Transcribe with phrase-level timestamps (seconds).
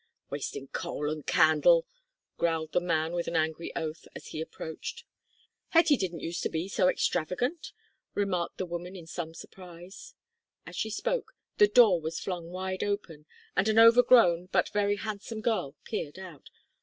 [0.31, 1.85] "Wastin' coal and candle,"
[2.35, 5.03] growled the man with an angry oath, as he approached.
[5.69, 7.71] "Hetty didn't use to be so extravagant,"
[8.15, 10.15] remarked the woman, in some surprise.
[10.65, 15.41] As she spoke the door was flung wide open, and an overgrown but very handsome
[15.41, 16.49] girl peered out.